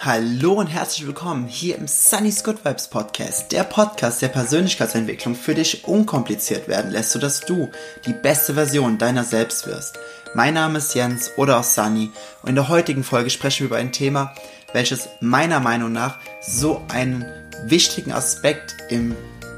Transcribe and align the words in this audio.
Hallo 0.00 0.52
und 0.52 0.68
herzlich 0.68 1.08
willkommen 1.08 1.48
hier 1.48 1.76
im 1.76 1.88
Sunny's 1.88 2.44
Good 2.44 2.64
Vibes 2.64 2.86
Podcast, 2.86 3.50
der 3.50 3.64
Podcast 3.64 4.22
der 4.22 4.28
Persönlichkeitsentwicklung 4.28 5.34
für 5.34 5.56
dich 5.56 5.88
unkompliziert 5.88 6.68
werden 6.68 6.92
lässt, 6.92 7.10
sodass 7.10 7.40
du 7.40 7.68
die 8.06 8.12
beste 8.12 8.54
Version 8.54 8.98
deiner 8.98 9.24
selbst 9.24 9.66
wirst. 9.66 9.98
Mein 10.34 10.54
Name 10.54 10.78
ist 10.78 10.94
Jens 10.94 11.32
oder 11.36 11.58
auch 11.58 11.64
Sunny 11.64 12.12
und 12.42 12.50
in 12.50 12.54
der 12.54 12.68
heutigen 12.68 13.02
Folge 13.02 13.28
sprechen 13.28 13.64
wir 13.64 13.66
über 13.66 13.76
ein 13.78 13.90
Thema, 13.90 14.36
welches 14.72 15.08
meiner 15.20 15.58
Meinung 15.58 15.90
nach 15.90 16.18
so 16.40 16.80
einen 16.92 17.24
wichtigen 17.64 18.12
Aspekt 18.12 18.76
im 18.90 19.16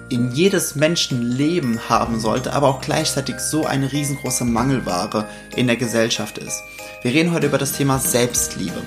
in 0.09 0.32
jedes 0.32 0.75
Menschenleben 0.75 1.88
haben 1.88 2.18
sollte, 2.18 2.52
aber 2.52 2.66
auch 2.66 2.80
gleichzeitig 2.80 3.38
so 3.38 3.64
eine 3.64 3.93
riesengroße 3.93 4.45
Mangelware 4.45 5.29
in 5.54 5.68
der 5.68 5.77
Gesellschaft 5.77 6.36
ist. 6.38 6.61
Wir 7.02 7.12
reden 7.12 7.32
heute 7.32 7.46
über 7.46 7.59
das 7.59 7.72
Thema 7.72 8.00
Selbstliebe. 8.00 8.82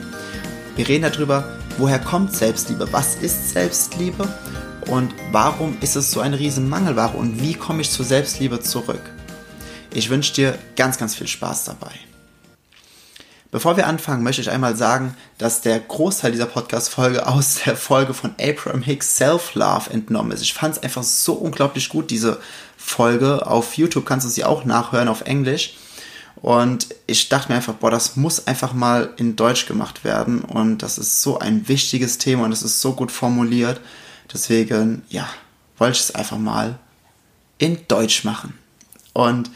Wir 0.76 0.88
reden 0.88 1.04
darüber, 1.04 1.44
woher 1.78 2.00
kommt 2.00 2.36
Selbstliebe, 2.36 2.92
was 2.92 3.14
ist 3.16 3.52
Selbstliebe 3.52 4.28
und 4.88 5.14
warum 5.32 5.78
ist 5.82 5.96
es 5.96 6.10
so 6.10 6.20
eine 6.20 6.40
riesen 6.40 6.68
Mangelware 6.68 7.16
und 7.16 7.40
wie 7.44 7.54
komme 7.54 7.82
ich 7.82 7.92
zur 7.92 8.06
Selbstliebe 8.06 8.60
zurück. 8.60 9.02
Ich 9.94 10.10
wünsche 10.10 10.34
dir 10.34 10.58
ganz, 10.76 10.98
ganz 10.98 11.14
viel 11.14 11.28
Spaß 11.28 11.66
dabei. 11.66 11.92
Bevor 13.52 13.78
wir 13.78 13.86
anfangen, 13.86 14.24
möchte 14.24 14.42
ich 14.42 14.50
einmal 14.50 14.76
sagen, 14.76 15.16
dass 15.38 15.62
der 15.62 15.80
Großteil 15.80 16.32
dieser 16.32 16.48
Podcast-Folge 16.48 17.28
aus 17.28 17.60
der 17.66 17.76
Folge 17.76 18.16
von 18.16 18.34
Abraham 18.42 18.82
Hicks 18.82 19.18
Self-Love 19.18 19.92
entnommen 19.92 20.32
ist. 20.32 20.42
Ich 20.42 20.56
fand 20.56 20.78
es 20.78 20.82
einfach 20.82 21.04
so 21.04 21.34
unglaublich 21.34 21.90
gut, 21.90 22.10
diese 22.10 22.40
Folge. 22.78 23.46
Auf 23.46 23.78
YouTube 23.78 24.08
kannst 24.08 24.26
du 24.26 24.30
sie 24.32 24.44
auch 24.44 24.66
nachhören 24.66 25.08
auf 25.08 25.22
Englisch. 25.22 25.76
Und 26.44 26.94
ich 27.08 27.30
dachte 27.30 27.50
mir 27.50 27.56
einfach, 27.56 27.76
boah, 27.76 27.90
das 27.90 28.18
muss 28.18 28.48
einfach 28.48 28.74
mal 28.74 29.14
in 29.16 29.38
Deutsch 29.38 29.66
gemacht 29.66 30.04
werden. 30.04 30.42
Und 30.42 30.80
das 30.80 30.98
ist 30.98 31.22
so 31.22 31.40
ein 31.40 31.70
wichtiges 31.70 32.18
Thema 32.18 32.44
und 32.44 32.52
es 32.52 32.64
ist 32.64 32.82
so 32.82 32.92
gut 32.92 33.14
formuliert. 33.14 33.80
Deswegen, 34.32 35.04
ja, 35.08 35.26
wollte 35.78 35.94
ich 35.94 36.04
es 36.04 36.14
einfach 36.14 36.38
mal 36.38 36.78
in 37.60 37.88
Deutsch 37.88 38.26
machen. 38.26 38.60
Und 39.14 39.52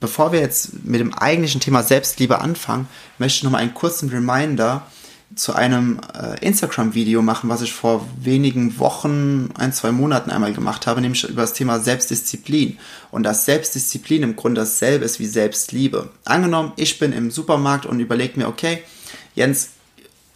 bevor 0.00 0.32
wir 0.32 0.40
jetzt 0.40 0.84
mit 0.84 1.00
dem 1.00 1.12
eigentlichen 1.12 1.60
Thema 1.60 1.82
Selbstliebe 1.82 2.40
anfangen, 2.40 2.88
möchte 3.18 3.36
ich 3.36 3.42
noch 3.42 3.50
mal 3.50 3.58
einen 3.58 3.74
kurzen 3.74 4.08
Reminder 4.08 4.86
zu 5.34 5.54
einem 5.54 6.00
äh, 6.14 6.44
Instagram-Video 6.44 7.22
machen, 7.22 7.48
was 7.48 7.62
ich 7.62 7.72
vor 7.72 8.06
wenigen 8.20 8.78
Wochen, 8.78 9.50
ein, 9.56 9.72
zwei 9.72 9.92
Monaten 9.92 10.30
einmal 10.30 10.52
gemacht 10.52 10.86
habe, 10.86 11.00
nämlich 11.00 11.24
über 11.24 11.42
das 11.42 11.52
Thema 11.52 11.80
Selbstdisziplin. 11.80 12.78
Und 13.10 13.22
dass 13.22 13.44
Selbstdisziplin 13.44 14.22
im 14.22 14.36
Grunde 14.36 14.60
dasselbe 14.60 15.04
ist 15.04 15.20
wie 15.20 15.26
Selbstliebe. 15.26 16.10
Angenommen, 16.24 16.72
ich 16.76 16.98
bin 16.98 17.12
im 17.12 17.30
Supermarkt 17.30 17.86
und 17.86 18.00
überlege 18.00 18.38
mir, 18.38 18.48
okay, 18.48 18.82
Jens, 19.34 19.70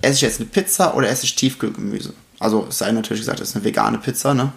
esse 0.03 0.15
ich 0.15 0.21
jetzt 0.23 0.41
eine 0.41 0.49
Pizza 0.49 0.95
oder 0.95 1.09
esse 1.09 1.25
ich 1.25 1.37
Tiefkühlgemüse? 1.37 2.15
Also 2.39 2.67
es 2.69 2.79
sei 2.79 2.93
natürlich 2.93 3.23
gesagt, 3.23 3.41
es 3.41 3.51
ist 3.51 3.57
eine 3.57 3.65
vegane 3.65 3.99
Pizza, 3.99 4.35
ne? 4.35 4.53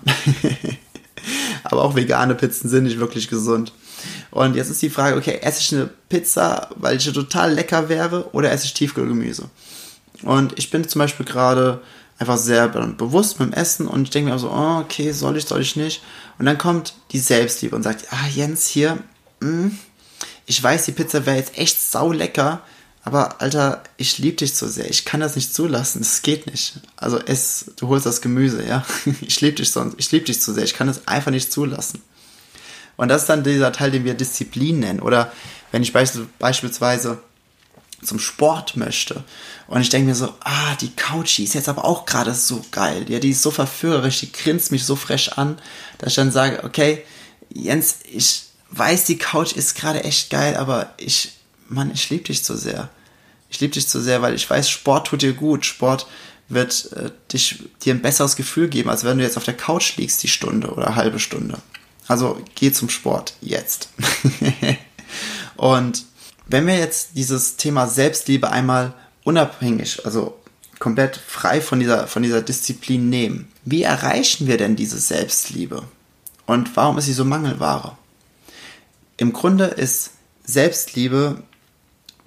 Aber 1.63 1.83
auch 1.83 1.95
vegane 1.95 2.35
Pizzen 2.35 2.69
sind 2.69 2.85
nicht 2.85 2.99
wirklich 2.99 3.29
gesund. 3.29 3.73
Und 4.31 4.55
jetzt 4.55 4.69
ist 4.69 4.81
die 4.81 4.89
Frage, 4.89 5.17
okay, 5.17 5.39
esse 5.41 5.59
ich 5.61 5.73
eine 5.73 5.89
Pizza, 6.07 6.69
weil 6.75 6.99
sie 6.99 7.11
total 7.11 7.53
lecker 7.53 7.89
wäre, 7.89 8.29
oder 8.33 8.51
esse 8.51 8.65
ich 8.65 8.73
Tiefkühlgemüse? 8.73 9.49
Und 10.23 10.57
ich 10.57 10.69
bin 10.69 10.87
zum 10.87 10.99
Beispiel 10.99 11.25
gerade 11.25 11.81
einfach 12.17 12.37
sehr 12.37 12.67
bewusst 12.67 13.39
mit 13.39 13.49
dem 13.49 13.53
Essen 13.53 13.87
und 13.87 14.03
ich 14.03 14.09
denke 14.09 14.31
mir 14.31 14.39
so, 14.39 14.49
oh, 14.49 14.79
okay, 14.79 15.11
soll 15.11 15.37
ich, 15.37 15.45
soll 15.45 15.61
ich 15.61 15.77
nicht? 15.77 16.03
Und 16.37 16.45
dann 16.45 16.57
kommt 16.57 16.93
die 17.11 17.19
Selbstliebe 17.19 17.75
und 17.75 17.83
sagt, 17.83 18.07
ah, 18.11 18.27
Jens, 18.27 18.67
hier, 18.67 18.97
mh, 19.39 19.49
hm, 19.49 19.79
ich 20.45 20.61
weiß, 20.61 20.85
die 20.85 20.91
Pizza 20.91 21.25
wäre 21.25 21.37
jetzt 21.37 21.57
echt 21.57 21.79
sau 21.79 22.11
lecker, 22.11 22.61
aber 23.03 23.41
Alter, 23.41 23.83
ich 23.97 24.17
liebe 24.17 24.37
dich 24.37 24.55
so 24.55 24.67
sehr, 24.67 24.89
ich 24.89 25.05
kann 25.05 25.21
das 25.21 25.35
nicht 25.35 25.53
zulassen, 25.53 26.01
es 26.01 26.21
geht 26.21 26.47
nicht. 26.47 26.79
Also 26.97 27.19
es, 27.19 27.71
du 27.77 27.87
holst 27.87 28.05
das 28.05 28.21
Gemüse, 28.21 28.65
ja, 28.65 28.85
ich 29.21 29.39
liebe 29.39 29.55
dich 29.55 29.71
sonst, 29.71 29.95
ich 29.97 30.11
liebe 30.11 30.25
dich 30.25 30.41
zu 30.41 30.53
sehr, 30.53 30.63
ich 30.65 30.73
kann 30.73 30.87
das 30.87 31.07
einfach 31.07 31.31
nicht 31.31 31.51
zulassen. 31.51 32.01
Und 32.97 33.07
das 33.07 33.21
ist 33.21 33.29
dann 33.29 33.45
dieser 33.45 33.71
Teil, 33.71 33.91
den 33.91 34.03
wir 34.03 34.13
Disziplin 34.13 34.81
nennen. 34.81 34.99
Oder 34.99 35.31
wenn 35.71 35.83
ich 35.83 35.93
beispielsweise 35.93 37.19
zum 38.03 38.19
Sport 38.19 38.77
möchte 38.77 39.23
und 39.69 39.81
ich 39.81 39.89
denke 39.89 40.07
mir 40.07 40.15
so, 40.15 40.33
ah, 40.39 40.75
die 40.81 40.89
Couch, 40.95 41.37
die 41.37 41.43
ist 41.43 41.53
jetzt 41.53 41.69
aber 41.69 41.85
auch 41.85 42.05
gerade 42.07 42.33
so 42.33 42.65
geil. 42.71 43.05
Ja, 43.07 43.19
die 43.19 43.29
ist 43.29 43.43
so 43.43 43.51
verführerisch, 43.51 44.19
die 44.19 44.31
grinst 44.31 44.71
mich 44.71 44.83
so 44.83 44.95
fresh 44.95 45.29
an, 45.29 45.59
dass 45.99 46.09
ich 46.09 46.15
dann 46.15 46.31
sage, 46.31 46.63
okay, 46.63 47.03
Jens, 47.53 47.99
ich 48.11 48.45
weiß, 48.71 49.05
die 49.05 49.19
Couch 49.19 49.53
ist 49.53 49.75
gerade 49.75 50.03
echt 50.03 50.31
geil, 50.31 50.57
aber 50.57 50.93
ich, 50.97 51.33
Mann, 51.67 51.91
ich 51.93 52.09
liebe 52.09 52.23
dich 52.23 52.43
zu 52.43 52.57
sehr. 52.57 52.89
Ich 53.51 53.59
liebe 53.59 53.75
dich 53.75 53.87
zu 53.87 54.01
sehr, 54.01 54.23
weil 54.23 54.33
ich 54.33 54.49
weiß, 54.49 54.67
Sport 54.69 55.07
tut 55.07 55.21
dir 55.21 55.33
gut. 55.33 55.65
Sport 55.65 56.07
wird 56.47 56.91
äh, 56.93 57.11
dich, 57.31 57.63
dir 57.83 57.93
ein 57.93 58.01
besseres 58.01 58.35
Gefühl 58.35 58.69
geben, 58.69 58.89
als 58.89 59.03
wenn 59.03 59.19
du 59.19 59.23
jetzt 59.23 59.37
auf 59.37 59.43
der 59.43 59.57
Couch 59.57 59.97
liegst, 59.97 60.23
die 60.23 60.27
Stunde 60.27 60.71
oder 60.71 60.95
halbe 60.95 61.19
Stunde. 61.19 61.59
Also 62.07 62.41
geh 62.55 62.71
zum 62.71 62.89
Sport 62.89 63.35
jetzt. 63.39 63.89
und 65.57 66.05
wenn 66.49 66.67
wir 66.67 66.77
jetzt 66.77 67.11
dieses 67.15 67.57
Thema 67.57 67.87
Selbstliebe 67.87 68.49
einmal 68.49 68.93
unabhängig, 69.23 70.05
also 70.05 70.37
komplett 70.79 71.17
frei 71.17 71.61
von 71.61 71.79
dieser, 71.79 72.07
von 72.07 72.23
dieser 72.23 72.41
Disziplin 72.41 73.09
nehmen, 73.09 73.51
wie 73.65 73.83
erreichen 73.83 74.47
wir 74.47 74.57
denn 74.57 74.75
diese 74.75 74.97
Selbstliebe? 74.97 75.83
Und 76.45 76.75
warum 76.75 76.97
ist 76.97 77.05
sie 77.05 77.13
so 77.13 77.25
Mangelware? 77.25 77.97
Im 79.17 79.33
Grunde 79.33 79.65
ist 79.65 80.11
Selbstliebe, 80.43 81.43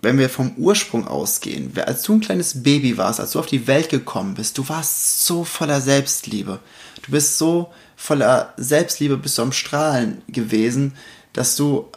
wenn 0.03 0.19
wir 0.19 0.29
vom 0.29 0.53
Ursprung 0.57 1.09
ausgehen, 1.09 1.73
als 1.79 2.03
du 2.03 2.15
ein 2.15 2.21
kleines 2.21 2.63
Baby 2.63 2.99
warst, 2.99 3.19
als 3.19 3.33
du 3.33 3.39
auf 3.39 3.47
die 3.47 3.67
Welt 3.67 3.89
gekommen 3.89 4.35
bist, 4.35 4.59
du 4.59 4.69
warst 4.69 5.27
so 5.27 5.45
voller 5.45 5.81
Selbstliebe. 5.81 6.61
Du 7.03 7.11
bist 7.11 7.39
so 7.39 7.73
voller 7.97 8.53
Selbstliebe, 8.57 9.17
bist 9.17 9.39
du 9.39 9.43
am 9.43 9.53
Strahlen 9.53 10.23
gewesen, 10.29 10.95
dass 11.33 11.57
du 11.57 11.89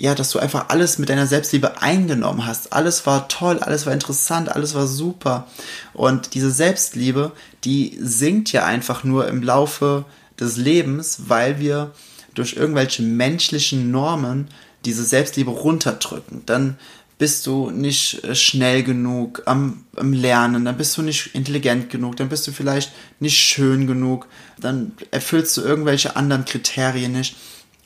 ja, 0.00 0.14
dass 0.14 0.30
du 0.30 0.38
einfach 0.38 0.70
alles 0.70 0.96
mit 0.96 1.10
deiner 1.10 1.26
Selbstliebe 1.26 1.82
eingenommen 1.82 2.46
hast. 2.46 2.72
Alles 2.72 3.04
war 3.04 3.28
toll, 3.28 3.58
alles 3.58 3.84
war 3.84 3.92
interessant, 3.92 4.48
alles 4.48 4.74
war 4.74 4.86
super. 4.86 5.46
Und 5.92 6.32
diese 6.32 6.50
Selbstliebe, 6.50 7.32
die 7.64 7.98
sinkt 8.00 8.50
ja 8.50 8.64
einfach 8.64 9.04
nur 9.04 9.28
im 9.28 9.42
Laufe 9.42 10.06
des 10.40 10.56
Lebens, 10.56 11.24
weil 11.26 11.60
wir 11.60 11.92
durch 12.32 12.54
irgendwelche 12.54 13.02
menschlichen 13.02 13.90
Normen 13.90 14.48
diese 14.86 15.04
Selbstliebe 15.04 15.50
runterdrücken. 15.50 16.44
Dann 16.46 16.78
bist 17.18 17.46
du 17.46 17.70
nicht 17.70 18.24
äh, 18.24 18.34
schnell 18.34 18.82
genug 18.82 19.42
am, 19.44 19.84
am, 19.96 20.14
Lernen, 20.14 20.64
dann 20.64 20.78
bist 20.78 20.96
du 20.96 21.02
nicht 21.02 21.34
intelligent 21.34 21.90
genug, 21.90 22.16
dann 22.16 22.30
bist 22.30 22.46
du 22.46 22.52
vielleicht 22.52 22.90
nicht 23.18 23.36
schön 23.36 23.86
genug, 23.86 24.28
dann 24.58 24.92
erfüllst 25.10 25.54
du 25.58 25.60
irgendwelche 25.60 26.16
anderen 26.16 26.46
Kriterien 26.46 27.12
nicht. 27.12 27.36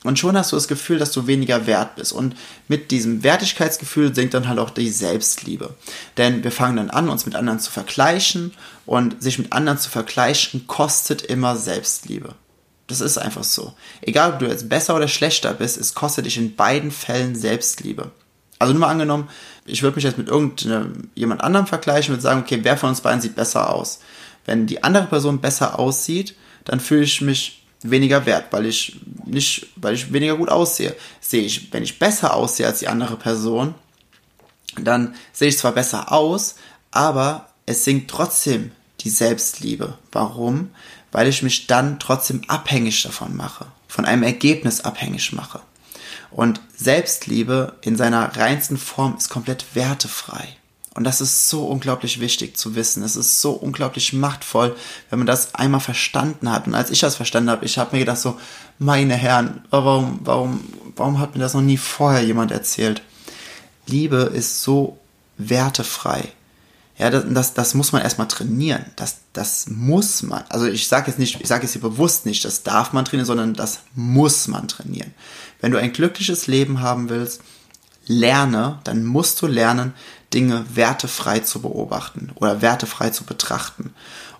Und 0.05 0.19
schon 0.19 0.37
hast 0.37 0.51
du 0.51 0.55
das 0.55 0.67
Gefühl, 0.67 0.99
dass 0.99 1.11
du 1.11 1.25
weniger 1.25 1.65
wert 1.65 1.95
bist. 1.95 2.13
Und 2.13 2.35
mit 2.67 2.91
diesem 2.91 3.23
Wertigkeitsgefühl 3.23 4.13
sinkt 4.13 4.35
dann 4.35 4.47
halt 4.47 4.59
auch 4.59 4.69
die 4.69 4.89
Selbstliebe. 4.89 5.73
Denn 6.17 6.43
wir 6.43 6.51
fangen 6.51 6.77
dann 6.77 6.89
an, 6.91 7.09
uns 7.09 7.25
mit 7.25 7.35
anderen 7.35 7.59
zu 7.59 7.71
vergleichen. 7.71 8.53
Und 8.85 9.21
sich 9.21 9.39
mit 9.39 9.51
anderen 9.51 9.79
zu 9.79 9.89
vergleichen, 9.89 10.67
kostet 10.67 11.23
immer 11.23 11.55
Selbstliebe. 11.55 12.35
Das 12.85 13.01
ist 13.01 13.17
einfach 13.17 13.43
so. 13.43 13.73
Egal, 14.01 14.33
ob 14.33 14.39
du 14.39 14.45
jetzt 14.45 14.69
besser 14.69 14.95
oder 14.95 15.07
schlechter 15.07 15.55
bist, 15.55 15.77
es 15.77 15.95
kostet 15.95 16.27
dich 16.27 16.37
in 16.37 16.55
beiden 16.55 16.91
Fällen 16.91 17.35
Selbstliebe. 17.35 18.11
Also 18.59 18.73
nur 18.73 18.81
mal 18.81 18.89
angenommen, 18.89 19.27
ich 19.65 19.81
würde 19.81 19.95
mich 19.95 20.03
jetzt 20.03 20.19
mit 20.19 20.27
irgendjemand 20.27 21.41
anderem 21.43 21.65
vergleichen 21.65 22.13
und 22.13 22.21
sagen, 22.21 22.41
okay, 22.41 22.59
wer 22.61 22.77
von 22.77 22.89
uns 22.89 23.01
beiden 23.01 23.21
sieht 23.21 23.35
besser 23.35 23.73
aus? 23.73 23.99
Wenn 24.45 24.67
die 24.67 24.83
andere 24.83 25.07
Person 25.07 25.41
besser 25.41 25.79
aussieht, 25.79 26.35
dann 26.63 26.79
fühle 26.79 27.03
ich 27.03 27.21
mich 27.21 27.64
weniger 27.89 28.25
wert, 28.25 28.47
weil 28.51 28.65
ich 28.65 28.99
nicht, 29.25 29.67
weil 29.75 29.95
ich 29.95 30.11
weniger 30.11 30.37
gut 30.37 30.49
aussehe. 30.49 30.95
Sehe 31.21 31.43
ich, 31.43 31.71
wenn 31.73 31.83
ich 31.83 31.99
besser 31.99 32.33
aussehe 32.33 32.67
als 32.67 32.79
die 32.79 32.87
andere 32.87 33.17
Person, 33.17 33.75
dann 34.79 35.15
sehe 35.33 35.49
ich 35.49 35.57
zwar 35.57 35.71
besser 35.71 36.11
aus, 36.11 36.55
aber 36.91 37.49
es 37.65 37.83
sinkt 37.83 38.09
trotzdem 38.11 38.71
die 39.01 39.09
Selbstliebe. 39.09 39.97
Warum? 40.11 40.71
Weil 41.11 41.27
ich 41.27 41.43
mich 41.43 41.67
dann 41.67 41.99
trotzdem 41.99 42.41
abhängig 42.47 43.03
davon 43.03 43.35
mache, 43.35 43.67
von 43.87 44.05
einem 44.05 44.23
Ergebnis 44.23 44.81
abhängig 44.81 45.33
mache. 45.33 45.61
Und 46.31 46.59
Selbstliebe 46.75 47.77
in 47.81 47.95
seiner 47.95 48.35
reinsten 48.35 48.77
Form 48.77 49.15
ist 49.17 49.29
komplett 49.29 49.65
wertefrei. 49.73 50.57
Und 50.95 51.03
das 51.03 51.19
ist 51.19 51.49
so 51.49 51.65
unglaublich 51.65 52.21
wichtig 52.21 52.55
zu 52.55 52.73
wissen. 52.73 53.03
Es 53.03 53.17
ist 53.17 53.41
so 53.41 53.51
unglaublich 53.51 54.13
machtvoll, 54.13 54.75
wenn 55.09 55.19
man 55.19 55.27
das 55.27 55.53
einmal 55.53 55.81
verstanden 55.81 56.49
hat. 56.49 56.67
Und 56.67 56.73
als 56.73 56.89
ich 56.89 57.01
das 57.01 57.17
verstanden 57.17 57.49
habe, 57.49 57.65
ich 57.65 57.77
habe 57.77 57.93
mir 57.93 57.99
gedacht 57.99 58.17
so, 58.17 58.39
meine 58.79 59.15
Herren, 59.15 59.61
warum, 59.69 60.21
warum, 60.23 60.63
warum 60.95 61.19
hat 61.19 61.35
mir 61.35 61.41
das 61.41 61.53
noch 61.53 61.61
nie 61.61 61.77
vorher 61.77 62.23
jemand 62.23 62.51
erzählt? 62.51 63.01
Liebe 63.85 64.31
ist 64.33 64.63
so 64.63 64.97
wertefrei. 65.37 66.29
Ja, 66.97 67.09
das, 67.09 67.25
das, 67.27 67.53
das 67.53 67.73
muss 67.73 67.91
man 67.91 68.01
erstmal 68.01 68.29
trainieren. 68.29 68.85
Das, 68.95 69.17
das 69.33 69.67
muss 69.67 70.23
man. 70.23 70.45
Also 70.47 70.65
ich 70.65 70.87
sage 70.87 71.07
jetzt 71.07 71.19
nicht, 71.19 71.41
ich 71.41 71.47
sage 71.47 71.63
jetzt 71.63 71.73
hier 71.73 71.81
bewusst 71.81 72.25
nicht, 72.25 72.45
das 72.45 72.63
darf 72.63 72.93
man 72.93 73.03
trainieren, 73.03 73.27
sondern 73.27 73.53
das 73.53 73.81
muss 73.95 74.47
man 74.47 74.69
trainieren. 74.69 75.13
Wenn 75.59 75.73
du 75.73 75.77
ein 75.77 75.91
glückliches 75.91 76.47
Leben 76.47 76.79
haben 76.79 77.09
willst, 77.09 77.41
lerne, 78.07 78.79
dann 78.83 79.03
musst 79.03 79.41
du 79.41 79.47
lernen, 79.47 79.93
Dinge 80.33 80.65
wertefrei 80.73 81.39
zu 81.39 81.61
beobachten 81.61 82.31
oder 82.35 82.61
wertefrei 82.61 83.09
zu 83.09 83.23
betrachten. 83.23 83.93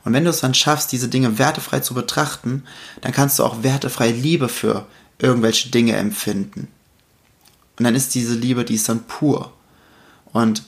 Und 0.03 0.13
wenn 0.13 0.23
du 0.23 0.29
es 0.29 0.39
dann 0.39 0.53
schaffst, 0.53 0.91
diese 0.91 1.07
Dinge 1.07 1.37
wertefrei 1.37 1.79
zu 1.79 1.93
betrachten, 1.93 2.63
dann 3.01 3.11
kannst 3.11 3.39
du 3.39 3.43
auch 3.43 3.63
wertefrei 3.63 4.11
Liebe 4.11 4.49
für 4.49 4.85
irgendwelche 5.19 5.69
Dinge 5.69 5.95
empfinden. 5.95 6.67
Und 7.77 7.83
dann 7.83 7.95
ist 7.95 8.15
diese 8.15 8.35
Liebe, 8.35 8.65
die 8.65 8.75
ist 8.75 8.87
dann 8.87 9.03
pur. 9.03 9.53
Und 10.31 10.63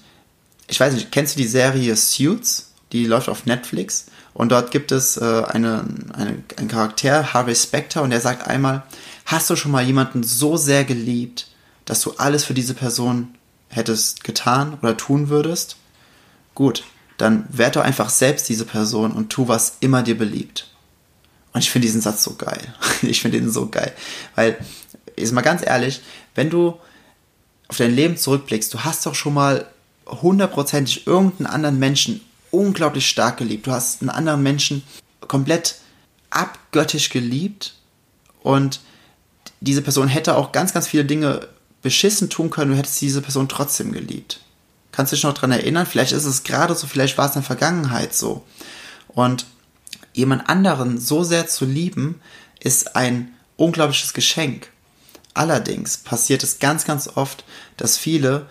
ich 0.67 0.79
weiß 0.79 0.93
nicht, 0.93 1.11
kennst 1.11 1.35
du 1.35 1.39
die 1.39 1.47
Serie 1.47 1.95
Suits? 1.95 2.71
Die 2.91 3.05
läuft 3.05 3.29
auf 3.29 3.45
Netflix. 3.45 4.07
Und 4.33 4.51
dort 4.51 4.71
gibt 4.71 4.91
es 4.91 5.17
äh, 5.17 5.43
eine, 5.47 5.85
eine, 6.13 6.43
einen 6.57 6.67
Charakter, 6.67 7.33
Harvey 7.33 7.55
Specter, 7.55 8.01
und 8.03 8.11
der 8.11 8.21
sagt 8.21 8.47
einmal, 8.47 8.83
hast 9.25 9.49
du 9.49 9.55
schon 9.55 9.71
mal 9.71 9.83
jemanden 9.83 10.23
so 10.23 10.57
sehr 10.57 10.83
geliebt, 10.83 11.47
dass 11.85 12.01
du 12.01 12.13
alles 12.17 12.43
für 12.43 12.53
diese 12.53 12.73
Person 12.73 13.36
hättest 13.69 14.23
getan 14.23 14.77
oder 14.81 14.97
tun 14.97 15.29
würdest? 15.29 15.77
Gut, 16.55 16.83
dann 17.17 17.45
werd 17.49 17.75
doch 17.75 17.83
einfach 17.83 18.09
selbst 18.09 18.47
diese 18.49 18.65
Person 18.65 19.11
und 19.11 19.29
tu, 19.29 19.47
was 19.47 19.77
immer 19.79 20.03
dir 20.03 20.17
beliebt. 20.17 20.69
Und 21.53 21.63
ich 21.63 21.71
finde 21.71 21.87
diesen 21.87 22.01
Satz 22.01 22.23
so 22.23 22.35
geil. 22.35 22.73
Ich 23.01 23.21
finde 23.21 23.37
ihn 23.37 23.51
so 23.51 23.67
geil. 23.67 23.93
Weil, 24.35 24.57
ist 25.15 25.33
mal 25.33 25.41
ganz 25.41 25.65
ehrlich, 25.65 26.01
wenn 26.35 26.49
du 26.49 26.79
auf 27.67 27.77
dein 27.77 27.95
Leben 27.95 28.17
zurückblickst, 28.17 28.73
du 28.73 28.79
hast 28.79 29.05
doch 29.05 29.15
schon 29.15 29.33
mal 29.33 29.67
hundertprozentig 30.05 31.05
irgendeinen 31.05 31.47
anderen 31.47 31.79
Menschen 31.79 32.21
unglaublich 32.51 33.07
stark 33.07 33.37
geliebt. 33.37 33.67
Du 33.67 33.71
hast 33.71 34.01
einen 34.01 34.09
anderen 34.09 34.41
Menschen 34.41 34.83
komplett 35.27 35.75
abgöttisch 36.29 37.09
geliebt 37.09 37.75
und 38.41 38.79
diese 39.59 39.81
Person 39.81 40.07
hätte 40.07 40.35
auch 40.35 40.51
ganz, 40.51 40.73
ganz 40.73 40.87
viele 40.87 41.05
Dinge 41.05 41.47
beschissen 41.87 42.29
tun 42.29 42.49
können, 42.49 42.71
du 42.71 42.77
hättest 42.77 42.99
diese 42.99 43.21
Person 43.21 43.47
trotzdem 43.47 43.93
geliebt. 43.93 44.41
Kannst 44.91 45.13
du 45.13 45.15
dich 45.15 45.23
noch 45.23 45.33
daran 45.33 45.53
erinnern? 45.53 45.85
Vielleicht 45.85 46.11
ist 46.11 46.25
es 46.25 46.43
gerade 46.43 46.75
so, 46.75 46.85
vielleicht 46.85 47.17
war 47.17 47.29
es 47.29 47.35
in 47.35 47.41
der 47.41 47.47
Vergangenheit 47.47 48.13
so. 48.13 48.43
Und 49.07 49.45
jemand 50.11 50.49
anderen 50.49 50.99
so 50.99 51.23
sehr 51.23 51.47
zu 51.47 51.63
lieben, 51.63 52.19
ist 52.59 52.97
ein 52.97 53.33
unglaubliches 53.55 54.13
Geschenk. 54.13 54.69
Allerdings 55.33 55.95
passiert 55.95 56.43
es 56.43 56.59
ganz, 56.59 56.83
ganz 56.83 57.07
oft, 57.15 57.45
dass 57.77 57.97
viele 57.97 58.47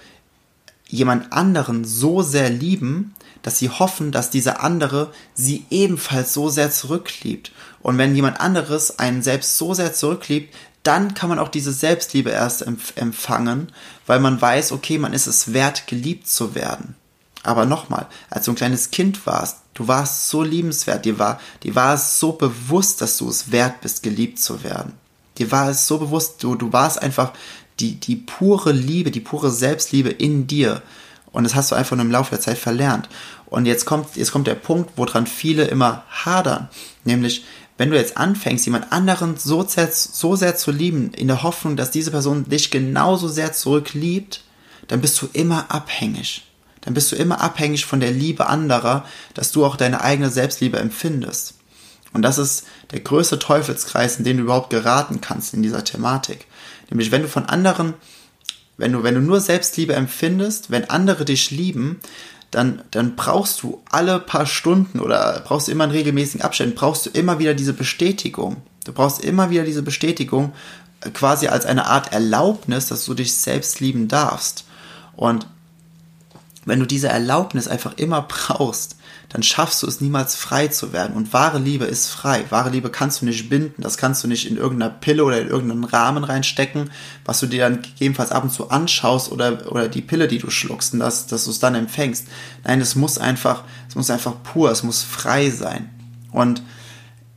jemand 0.89 1.31
anderen 1.35 1.85
so 1.85 2.23
sehr 2.23 2.49
lieben, 2.49 3.15
dass 3.43 3.59
sie 3.59 3.69
hoffen, 3.69 4.13
dass 4.13 4.31
dieser 4.31 4.63
andere 4.63 5.13
sie 5.35 5.67
ebenfalls 5.69 6.33
so 6.33 6.49
sehr 6.49 6.71
zurückliebt. 6.71 7.53
Und 7.83 7.99
wenn 7.99 8.15
jemand 8.15 8.41
anderes 8.41 8.99
einen 8.99 9.23
selbst 9.23 9.59
so 9.59 9.75
sehr 9.75 9.93
zurückliebt, 9.93 10.55
dann 10.87 11.15
kann 11.15 11.29
man 11.29 11.39
auch 11.39 11.49
diese 11.49 11.73
Selbstliebe 11.73 12.31
erst 12.31 12.65
empfangen, 12.97 13.73
weil 14.07 14.21
man 14.21 14.41
weiß, 14.41 14.73
okay, 14.73 14.99
man 14.99 15.13
ist 15.13 15.27
es 15.27 15.53
wert, 15.53 15.87
geliebt 15.87 16.29
zu 16.29 16.55
werden. 16.55 16.95
Aber 17.43 17.65
nochmal, 17.65 18.07
als 18.31 18.45
du 18.45 18.53
ein 18.53 18.57
kleines 18.57 18.91
Kind 18.91 19.27
warst, 19.27 19.59
du 19.75 19.89
warst 19.89 20.29
so 20.29 20.43
liebenswert, 20.43 21.05
dir 21.05 21.19
war, 21.19 21.41
dir 21.63 21.75
war 21.75 21.95
es 21.95 22.19
so 22.19 22.33
bewusst, 22.33 23.01
dass 23.01 23.19
du 23.19 23.29
es 23.29 23.53
wert 23.53 23.81
bist, 23.81 24.03
geliebt 24.03 24.41
zu 24.41 24.63
werden. 24.65 24.93
Dir 25.39 25.51
war 25.53 25.71
es 25.71 25.87
so 25.87 25.99
bewusst, 25.99 26.43
du, 26.43 26.55
du 26.55 26.73
warst 26.73 27.01
einfach 27.01 27.33
die, 27.79 28.01
die 28.01 28.17
pure 28.17 28.73
Liebe, 28.73 29.11
die 29.11 29.21
pure 29.21 29.51
Selbstliebe 29.51 30.09
in 30.09 30.47
dir. 30.47 30.83
Und 31.31 31.45
das 31.45 31.55
hast 31.55 31.71
du 31.71 31.75
einfach 31.75 31.97
nur 31.97 32.05
im 32.05 32.11
Laufe 32.11 32.31
der 32.31 32.41
Zeit 32.41 32.59
verlernt. 32.59 33.09
Und 33.47 33.67
jetzt 33.67 33.85
kommt, 33.85 34.17
jetzt 34.17 34.33
kommt 34.33 34.47
der 34.47 34.55
Punkt, 34.55 34.93
woran 34.97 35.27
viele 35.27 35.65
immer 35.65 36.05
hadern. 36.09 36.69
Nämlich, 37.05 37.45
wenn 37.79 37.91
du 37.91 37.97
jetzt 37.97 38.17
anfängst, 38.17 38.65
jemand 38.65 38.93
anderen 38.93 39.37
so 39.37 39.63
sehr, 39.67 39.91
so 39.93 40.37
sehr 40.37 40.57
zu 40.57 40.71
lieben, 40.71 41.13
in 41.13 41.29
der 41.29 41.43
Hoffnung, 41.43 41.77
dass 41.77 41.91
diese 41.91 42.11
Person 42.11 42.49
dich 42.49 42.71
genauso 42.71 43.29
sehr 43.29 43.53
zurückliebt, 43.53 44.43
dann 44.89 45.01
bist 45.01 45.21
du 45.21 45.29
immer 45.33 45.71
abhängig. 45.71 46.45
Dann 46.81 46.95
bist 46.95 47.11
du 47.11 47.17
immer 47.17 47.41
abhängig 47.41 47.85
von 47.85 48.01
der 48.01 48.13
Liebe 48.13 48.47
anderer, 48.47 49.05
dass 49.35 49.53
du 49.53 49.67
auch 49.67 49.77
deine 49.77 50.03
eigene 50.03 50.31
Selbstliebe 50.31 50.79
empfindest. 50.79 51.55
Und 52.13 52.23
das 52.23 52.39
ist 52.39 52.67
der 52.93 53.01
größte 53.01 53.39
Teufelskreis, 53.39 54.17
in 54.17 54.25
den 54.25 54.39
du 54.39 54.45
überhaupt 54.45 54.71
geraten 54.71 55.21
kannst 55.21 55.53
in 55.53 55.63
dieser 55.63 55.85
Thematik. 55.85 56.47
Nämlich, 56.89 57.11
wenn 57.11 57.23
du 57.23 57.29
von 57.29 57.47
anderen, 57.47 57.95
wenn 58.79 58.93
du, 58.93 59.03
wenn 59.03 59.17
du 59.17 59.21
nur 59.21 59.41
Selbstliebe 59.41 59.95
empfindest, 59.95 60.71
wenn 60.71 60.89
andere 60.89 61.25
dich 61.25 61.51
lieben, 61.51 62.01
dann, 62.57 62.81
dann 62.91 63.17
brauchst 63.17 63.63
du 63.63 63.83
alle 63.91 64.19
paar 64.19 64.47
Stunden 64.47 65.01
oder 65.01 65.43
brauchst 65.45 65.69
du 65.69 65.73
immer 65.73 65.85
in 65.85 65.91
regelmäßigen 65.91 66.41
Abständen, 66.41 66.75
brauchst 66.75 67.05
du 67.05 67.11
immer 67.11 67.39
wieder 67.39 67.53
diese 67.53 67.75
Bestätigung. 67.75 68.57
Du 68.87 68.95
brauchst 68.95 69.23
immer 69.23 69.51
wieder 69.51 69.65
diese 69.65 69.83
Bestätigung 69.83 70.55
äh, 71.03 71.11
quasi 71.11 71.49
als 71.49 71.67
eine 71.67 71.85
Art 71.85 72.15
Erlaubnis, 72.15 72.87
dass 72.87 73.05
du 73.05 73.13
dich 73.13 73.35
selbst 73.35 73.81
lieben 73.81 74.09
darfst. 74.09 74.65
Und 75.17 75.47
wenn 76.67 76.81
du 76.81 76.87
diese 76.87 77.09
Erlaubnis 77.09 77.69
einfach 77.69 77.95
immer 77.97 78.23
brauchst, 78.23 78.97
dann 79.29 79.43
schaffst 79.43 79.83
du 79.83 79.87
es 79.87 80.01
niemals 80.01 80.35
frei 80.35 80.69
zu 80.69 80.93
werden. 80.93 81.17
Und 81.17 81.33
wahre 81.33 81.59
Liebe 81.59 81.85
ist 81.85 82.09
frei. 82.09 82.45
Wahre 82.51 82.71
Liebe 82.71 82.91
kannst 82.91 83.23
du 83.23 83.25
nicht 83.25 83.49
binden. 83.49 83.83
Das 83.83 83.97
kannst 83.97 84.23
du 84.23 84.29
nicht 84.29 84.51
in 84.51 84.57
irgendeiner 84.57 84.91
Pille 84.93 85.25
oder 85.25 85.41
in 85.41 85.49
irgendeinen 85.49 85.85
Rahmen 85.85 86.25
reinstecken, 86.25 86.91
was 87.25 87.41
du 87.41 87.47
dir 87.47 87.61
dann 87.61 87.83
gegebenenfalls 87.83 88.33
ab 88.33 88.45
und 88.45 88.51
zu 88.51 88.69
anschaust 88.71 89.31
oder, 89.31 89.71
oder 89.71 89.89
die 89.89 90.03
Pille, 90.03 90.27
die 90.27 90.39
du 90.39 90.51
schluckst 90.51 90.93
und 90.93 91.01
das, 91.01 91.29
dass 91.29 91.45
du 91.45 91.51
es 91.51 91.61
dann 91.61 91.77
empfängst. 91.77 92.27
Nein, 92.65 92.81
es 92.81 92.97
muss 92.97 93.17
einfach, 93.17 93.63
es 93.89 93.95
muss 93.95 94.11
einfach 94.11 94.35
pur, 94.43 94.71
es 94.71 94.83
muss 94.83 95.03
frei 95.03 95.51
sein. 95.51 95.91
Und 96.33 96.63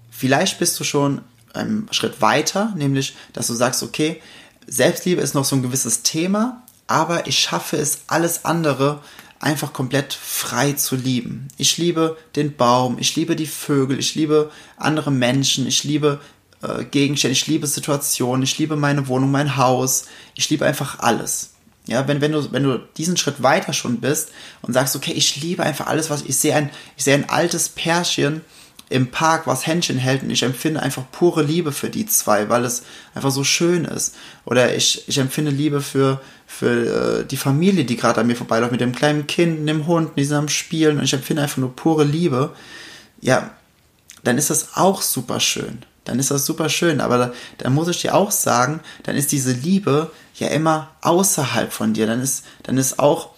vielleicht 0.09 0.57
bist 0.57 0.79
du 0.79 0.83
schon 0.83 1.21
einen 1.53 1.87
Schritt 1.91 2.21
weiter, 2.21 2.73
nämlich, 2.75 3.15
dass 3.33 3.47
du 3.47 3.53
sagst, 3.53 3.83
okay, 3.83 4.21
Selbstliebe 4.67 5.21
ist 5.21 5.35
noch 5.35 5.45
so 5.45 5.55
ein 5.55 5.61
gewisses 5.61 6.03
Thema, 6.03 6.63
aber 6.89 7.27
ich 7.27 7.37
schaffe 7.37 7.77
es, 7.77 8.01
alles 8.07 8.45
andere 8.45 9.01
einfach 9.39 9.73
komplett 9.73 10.11
frei 10.11 10.73
zu 10.73 10.95
lieben. 10.95 11.47
Ich 11.55 11.77
liebe 11.77 12.17
den 12.35 12.55
Baum, 12.55 12.97
ich 12.99 13.15
liebe 13.15 13.35
die 13.35 13.45
Vögel, 13.45 13.99
ich 13.99 14.15
liebe 14.15 14.49
andere 14.75 15.11
Menschen, 15.11 15.67
ich 15.67 15.83
liebe 15.83 16.19
äh, 16.63 16.83
Gegenstände, 16.85 17.33
ich 17.33 17.45
liebe 17.45 17.67
Situationen, 17.67 18.41
ich 18.41 18.57
liebe 18.57 18.75
meine 18.75 19.07
Wohnung, 19.07 19.29
mein 19.29 19.55
Haus, 19.55 20.07
ich 20.33 20.49
liebe 20.49 20.65
einfach 20.65 20.97
alles. 20.97 21.51
Ja, 21.85 22.07
wenn, 22.07 22.21
wenn 22.21 22.31
du, 22.31 22.51
wenn 22.51 22.63
du 22.63 22.79
diesen 22.97 23.17
Schritt 23.17 23.43
weiter 23.43 23.73
schon 23.73 24.01
bist 24.01 24.29
und 24.63 24.73
sagst, 24.73 24.95
okay, 24.95 25.13
ich 25.13 25.41
liebe 25.41 25.61
einfach 25.61 25.85
alles, 25.85 26.09
was 26.09 26.23
ich 26.23 26.37
sehe, 26.37 26.55
ein, 26.55 26.71
ich 26.97 27.03
sehe 27.03 27.13
ein 27.13 27.29
altes 27.29 27.69
Pärchen, 27.69 28.41
im 28.89 29.11
Park 29.11 29.45
was 29.45 29.67
Händchen 29.67 29.97
hält 29.97 30.23
und 30.23 30.31
ich 30.31 30.41
empfinde 30.41 30.81
einfach 30.81 31.03
pure 31.11 31.43
Liebe 31.43 31.71
für 31.71 31.89
die 31.89 32.07
zwei, 32.07 32.49
weil 32.49 32.65
es 32.65 32.83
einfach 33.13 33.29
so 33.29 33.43
schön 33.43 33.85
ist. 33.85 34.15
Oder 34.45 34.75
ich, 34.75 35.07
ich 35.07 35.19
empfinde 35.19 35.51
Liebe 35.51 35.81
für, 35.81 36.19
für 36.47 37.19
äh, 37.19 37.25
die 37.25 37.37
Familie, 37.37 37.85
die 37.85 37.95
gerade 37.95 38.21
an 38.21 38.27
mir 38.27 38.35
vorbeiläuft, 38.35 38.71
mit 38.71 38.81
dem 38.81 38.95
kleinen 38.95 39.27
Kind, 39.27 39.69
dem 39.69 39.85
Hund, 39.85 40.11
die 40.17 40.25
sind 40.25 40.37
am 40.37 40.49
Spielen 40.49 40.97
und 40.97 41.03
ich 41.03 41.13
empfinde 41.13 41.43
einfach 41.43 41.57
nur 41.57 41.75
pure 41.75 42.03
Liebe. 42.03 42.55
Ja, 43.21 43.51
dann 44.23 44.39
ist 44.39 44.49
das 44.49 44.75
auch 44.75 45.03
super 45.03 45.39
schön. 45.39 45.83
Dann 46.05 46.17
ist 46.17 46.31
das 46.31 46.45
super 46.45 46.69
schön. 46.69 46.99
Aber 46.99 47.17
da, 47.19 47.33
dann 47.59 47.73
muss 47.73 47.87
ich 47.89 48.01
dir 48.01 48.15
auch 48.15 48.31
sagen, 48.31 48.79
dann 49.03 49.15
ist 49.15 49.31
diese 49.31 49.51
Liebe 49.51 50.11
ja 50.35 50.47
immer 50.47 50.89
außerhalb 51.01 51.71
von 51.71 51.93
dir. 51.93 52.07
Dann 52.07 52.21
ist, 52.21 52.43
dann 52.63 52.79
ist 52.79 52.97
auch, 52.97 53.29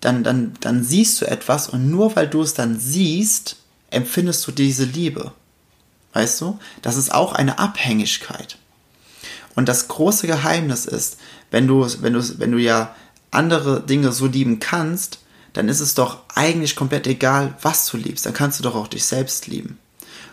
dann, 0.00 0.24
dann, 0.24 0.54
dann 0.60 0.82
siehst 0.82 1.20
du 1.20 1.26
etwas 1.26 1.68
und 1.68 1.90
nur 1.90 2.16
weil 2.16 2.28
du 2.28 2.40
es 2.40 2.54
dann 2.54 2.78
siehst, 2.78 3.56
empfindest 3.94 4.46
du 4.46 4.52
diese 4.52 4.84
Liebe? 4.84 5.32
Weißt 6.12 6.40
du? 6.40 6.58
Das 6.82 6.96
ist 6.96 7.12
auch 7.12 7.32
eine 7.32 7.58
Abhängigkeit. 7.58 8.58
Und 9.54 9.68
das 9.68 9.88
große 9.88 10.26
Geheimnis 10.26 10.86
ist, 10.86 11.18
wenn 11.50 11.66
du, 11.66 11.86
wenn 12.00 12.12
du, 12.12 12.38
wenn 12.38 12.52
du 12.52 12.58
ja 12.58 12.94
andere 13.30 13.80
Dinge 13.80 14.12
so 14.12 14.26
lieben 14.26 14.60
kannst, 14.60 15.18
dann 15.52 15.68
ist 15.68 15.80
es 15.80 15.94
doch 15.94 16.18
eigentlich 16.34 16.76
komplett 16.76 17.06
egal, 17.06 17.54
was 17.62 17.86
du 17.86 17.96
liebst. 17.96 18.26
Dann 18.26 18.34
kannst 18.34 18.58
du 18.58 18.62
doch 18.62 18.74
auch 18.74 18.88
dich 18.88 19.04
selbst 19.04 19.46
lieben. 19.46 19.78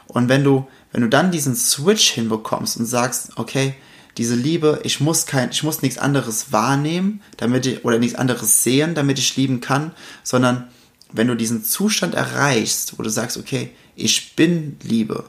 Und 0.08 0.30
wenn 0.30 0.44
du, 0.44 0.68
wenn 0.92 1.02
du 1.02 1.10
dann 1.10 1.32
diesen 1.32 1.56
Switch 1.56 2.12
hinbekommst 2.12 2.78
und 2.78 2.86
sagst, 2.86 3.30
okay, 3.38 3.76
diese 4.18 4.36
Liebe, 4.36 4.82
ich 4.84 5.00
muss 5.00 5.26
kein, 5.26 5.52
ich 5.52 5.64
muss 5.64 5.82
nichts 5.82 5.98
anderes 5.98 6.52
wahrnehmen, 6.52 7.22
damit 7.38 7.66
ich, 7.66 7.86
oder 7.86 7.98
nichts 7.98 8.18
anderes 8.18 8.64
sehen, 8.64 8.94
damit 8.94 9.20
ich 9.20 9.38
lieben 9.38 9.62
kann, 9.62 9.92
sondern 10.24 10.68
wenn 11.14 11.28
du 11.28 11.36
diesen 11.36 11.64
Zustand 11.64 12.16
erreichst, 12.16 12.98
wo 12.98 13.04
du 13.04 13.10
sagst, 13.10 13.38
okay, 13.38 13.72
ich 13.96 14.36
bin 14.36 14.78
Liebe 14.84 15.26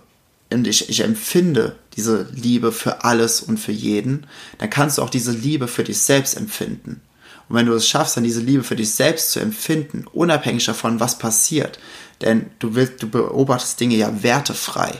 und 0.53 0.67
ich, 0.67 0.89
ich 0.89 1.01
empfinde 1.01 1.77
diese 1.97 2.29
Liebe 2.33 2.73
für 2.73 3.05
alles 3.05 3.41
und 3.43 3.59
für 3.59 3.73
jeden, 3.73 4.27
dann 4.59 4.71
kannst 4.71 4.99
du 4.99 5.03
auch 5.03 5.11
diese 5.11 5.33
Liebe 5.33 5.69
für 5.69 5.85
dich 5.85 5.99
selbst 5.99 6.37
empfinden. 6.37 7.01
Und 7.49 7.57
wenn 7.57 7.67
du 7.67 7.73
es 7.75 7.89
schaffst, 7.89 8.17
dann 8.17 8.25
diese 8.25 8.41
Liebe 8.41 8.63
für 8.63 8.77
dich 8.77 8.91
selbst 8.91 9.33
zu 9.33 9.41
empfinden, 9.41 10.05
unabhängig 10.13 10.65
davon, 10.65 11.01
was 11.01 11.19
passiert, 11.19 11.79
denn 12.21 12.47
du 12.61 12.75
willst, 12.75 13.03
du 13.03 13.09
beobachtest 13.09 13.81
Dinge 13.81 13.97
ja 13.97 14.23
wertefrei, 14.23 14.93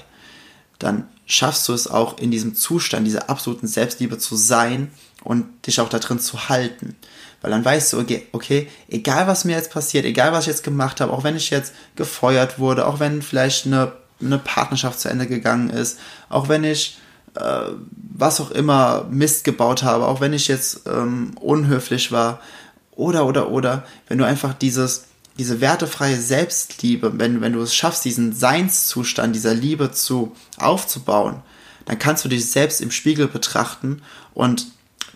dann 0.79 1.09
schaffst 1.33 1.69
du 1.69 1.73
es 1.73 1.87
auch 1.87 2.19
in 2.19 2.31
diesem 2.31 2.55
Zustand, 2.55 3.07
dieser 3.07 3.31
absoluten 3.31 3.67
Selbstliebe 3.67 4.19
zu 4.19 4.37
sein 4.37 4.91
und 5.25 5.47
dich 5.67 5.81
auch 5.81 5.89
da 5.89 5.99
drin 5.99 6.19
zu 6.19 6.49
halten. 6.49 6.97
Weil 7.41 7.51
dann 7.51 7.65
weißt 7.65 7.93
du, 7.93 8.01
okay, 8.01 8.27
okay, 8.33 8.69
egal 8.89 9.27
was 9.27 9.45
mir 9.45 9.57
jetzt 9.57 9.73
passiert, 9.73 10.05
egal 10.05 10.33
was 10.33 10.45
ich 10.45 10.49
jetzt 10.49 10.65
gemacht 10.65 11.01
habe, 11.01 11.13
auch 11.13 11.25
wenn 11.25 11.37
ich 11.37 11.51
jetzt 11.51 11.75
gefeuert 11.97 12.59
wurde, 12.59 12.87
auch 12.87 13.01
wenn 13.01 13.23
vielleicht 13.23 13.67
eine, 13.67 13.93
eine 14.21 14.39
Partnerschaft 14.39 15.01
zu 15.01 15.09
Ende 15.09 15.27
gegangen 15.27 15.71
ist, 15.71 15.99
auch 16.29 16.49
wenn 16.49 16.65
ich 16.65 16.99
äh, 17.35 17.73
was 18.15 18.41
auch 18.41 18.51
immer 18.51 19.07
Mist 19.11 19.45
gebaut 19.45 19.83
habe, 19.83 20.07
auch 20.07 20.21
wenn 20.21 20.33
ich 20.33 20.49
jetzt 20.49 20.83
ähm, 20.87 21.33
unhöflich 21.41 22.13
war, 22.13 22.41
Oder, 22.95 23.25
oder, 23.25 23.49
oder, 23.49 23.85
wenn 24.07 24.19
du 24.19 24.27
einfach 24.27 24.53
dieses, 24.53 25.05
diese 25.39 25.61
wertefreie 25.61 26.21
Selbstliebe, 26.21 27.19
wenn, 27.19 27.41
wenn 27.41 27.55
du 27.55 27.61
es 27.61 27.75
schaffst, 27.75 28.05
diesen 28.05 28.35
Seinszustand 28.35 29.35
dieser 29.35 29.55
Liebe 29.55 29.93
zu 29.93 30.35
aufzubauen, 30.59 31.43
dann 31.87 31.99
kannst 31.99 32.25
du 32.25 32.29
dich 32.29 32.51
selbst 32.51 32.81
im 32.81 32.91
Spiegel 32.91 33.29
betrachten 33.29 34.03
und 34.35 34.67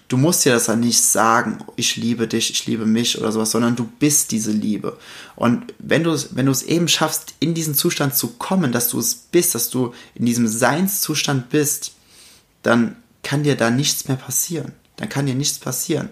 du 0.09 0.17
musst 0.17 0.45
dir 0.45 0.53
das 0.53 0.67
dann 0.67 0.81
nicht 0.81 1.03
sagen, 1.03 1.59
ich 1.77 1.97
liebe 1.97 2.29
dich, 2.29 2.51
ich 2.51 2.67
liebe 2.67 2.87
mich 2.87 3.19
oder 3.19 3.33
sowas, 3.33 3.51
sondern 3.51 3.77
du 3.77 3.85
bist 3.85 4.31
diese 4.33 4.53
Liebe. 4.53 4.99
Und 5.35 5.75
wenn 5.79 6.05
du 6.05 6.17
wenn 6.31 6.47
du 6.47 6.53
es 6.53 6.63
eben 6.63 6.89
schaffst, 6.89 7.35
in 7.41 7.55
diesen 7.55 7.75
Zustand 7.75 8.15
zu 8.15 8.29
kommen, 8.29 8.73
dass 8.73 8.89
du 8.89 8.99
es 8.99 9.15
bist, 9.15 9.55
dass 9.55 9.71
du 9.71 9.93
in 10.15 10.27
diesem 10.27 10.49
Seinszustand 10.49 11.51
bist, 11.51 11.93
dann 12.63 12.97
kann 13.23 13.43
dir 13.43 13.57
da 13.57 13.71
nichts 13.71 14.09
mehr 14.09 14.17
passieren. 14.17 14.73
Dann 14.97 15.09
kann 15.09 15.27
dir 15.27 15.35
nichts 15.35 15.59
passieren. 15.59 16.09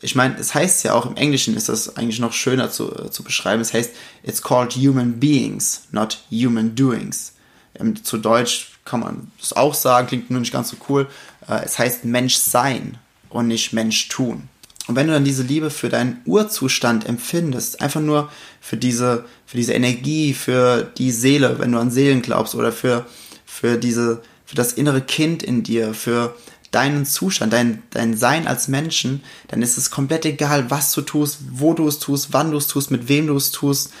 Ich 0.00 0.14
meine, 0.14 0.36
es 0.38 0.54
heißt 0.54 0.84
ja 0.84 0.94
auch 0.94 1.06
im 1.06 1.16
Englischen 1.16 1.56
ist 1.56 1.68
das 1.68 1.96
eigentlich 1.96 2.20
noch 2.20 2.32
schöner 2.32 2.70
zu, 2.70 2.92
äh, 2.94 3.10
zu 3.10 3.24
beschreiben. 3.24 3.60
Es 3.60 3.74
heißt, 3.74 3.90
it's 4.22 4.42
called 4.42 4.74
human 4.74 5.18
beings, 5.18 5.82
not 5.90 6.18
human 6.30 6.74
doings. 6.74 7.32
Ähm, 7.78 8.02
zu 8.02 8.18
Deutsch 8.18 8.78
kann 8.84 9.00
man 9.00 9.32
das 9.40 9.52
auch 9.52 9.74
sagen, 9.74 10.06
klingt 10.06 10.30
nur 10.30 10.40
nicht 10.40 10.52
ganz 10.52 10.70
so 10.70 10.76
cool. 10.88 11.08
Äh, 11.48 11.64
es 11.64 11.78
heißt 11.78 12.04
Mensch 12.04 12.36
sein 12.36 12.98
und 13.28 13.48
nicht 13.48 13.72
Mensch 13.72 14.08
tun. 14.08 14.48
Und 14.86 14.96
wenn 14.96 15.06
du 15.06 15.12
dann 15.12 15.24
diese 15.24 15.42
Liebe 15.42 15.70
für 15.70 15.90
deinen 15.90 16.22
Urzustand 16.24 17.06
empfindest, 17.06 17.82
einfach 17.82 18.00
nur 18.00 18.32
für 18.60 18.78
diese, 18.78 19.26
für 19.44 19.58
diese 19.58 19.74
Energie, 19.74 20.32
für 20.32 20.90
die 20.96 21.10
Seele, 21.10 21.58
wenn 21.58 21.72
du 21.72 21.78
an 21.78 21.90
Seelen 21.90 22.22
glaubst, 22.22 22.54
oder 22.54 22.72
für, 22.72 23.04
für 23.44 23.76
diese, 23.76 24.22
für 24.46 24.56
das 24.56 24.72
innere 24.72 25.02
Kind 25.02 25.42
in 25.42 25.62
dir, 25.62 25.92
für 25.92 26.34
deinen 26.70 27.06
Zustand, 27.06 27.52
dein, 27.52 27.82
dein 27.90 28.16
Sein 28.16 28.46
als 28.46 28.68
Menschen, 28.68 29.22
dann 29.48 29.62
ist 29.62 29.78
es 29.78 29.90
komplett 29.90 30.24
egal, 30.24 30.70
was 30.70 30.92
du 30.92 31.00
tust, 31.02 31.38
wo 31.52 31.74
du 31.74 31.88
es 31.88 31.98
tust, 31.98 32.32
wann 32.32 32.50
du 32.50 32.58
es 32.58 32.66
tust, 32.66 32.90
mit 32.90 33.08
wem 33.08 33.26
du 33.26 33.36
es 33.36 33.50
tust, 33.50 33.92